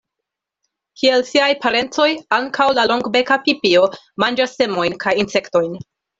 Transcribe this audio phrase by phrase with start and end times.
[1.01, 2.07] Kiel siaj parencoj,
[2.39, 3.85] ankaŭ la Longbeka pipio
[4.25, 5.79] manĝas semojn kaj insektojn.